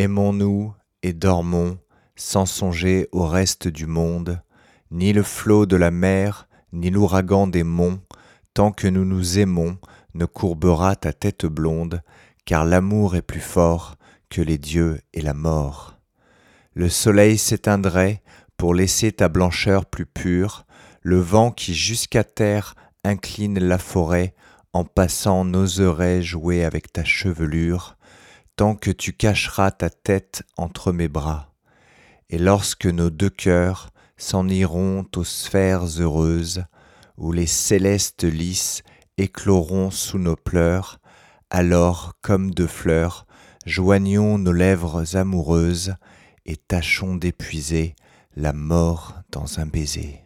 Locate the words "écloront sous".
39.16-40.18